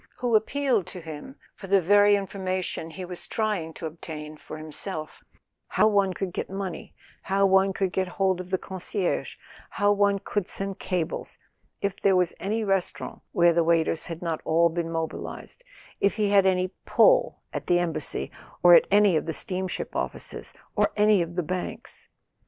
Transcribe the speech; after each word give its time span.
—who 0.17 0.35
appealed 0.35 0.87
to 0.87 0.99
him 0.99 1.35
for 1.53 1.67
the 1.67 1.79
very 1.79 2.15
information 2.15 2.89
he 2.89 3.05
was 3.05 3.27
trying 3.27 3.71
to 3.71 3.85
obtain 3.85 4.35
for 4.35 4.57
himself: 4.57 5.23
how 5.67 5.87
one 5.87 6.11
could 6.11 6.33
get 6.33 6.49
money, 6.49 6.91
how 7.21 7.45
one 7.45 7.71
could 7.71 7.91
get 7.91 8.07
hold 8.07 8.39
of 8.41 8.49
the 8.49 8.57
concierge, 8.57 9.35
how 9.69 9.91
one 9.91 10.17
could 10.17 10.47
send 10.47 10.79
cables, 10.79 11.37
if 11.81 12.01
there 12.01 12.15
was 12.15 12.33
any 12.39 12.63
restaurant 12.63 13.21
where 13.31 13.53
the 13.53 13.63
waiters 13.63 14.07
had 14.07 14.23
not 14.23 14.41
all 14.43 14.69
been 14.69 14.89
mobilised, 14.89 15.63
if 15.99 16.15
he 16.15 16.31
had 16.31 16.47
any 16.47 16.69
"pull" 16.83 17.43
at 17.53 17.67
the 17.67 17.77
Embassy, 17.77 18.31
or 18.63 18.73
at 18.73 18.87
any 18.89 19.15
of 19.15 19.27
the 19.27 19.33
steamship 19.33 19.95
offices, 19.95 20.51
or 20.75 20.91
any 20.97 21.21
of 21.21 21.35
the 21.35 21.43
banks. 21.43 22.09